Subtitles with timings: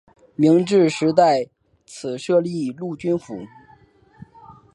[0.35, 1.49] 明治时代在
[1.85, 3.47] 此设立陆军省。